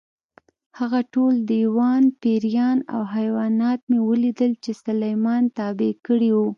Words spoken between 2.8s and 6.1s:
او حیوانات مې ولیدل چې سلیمان تابع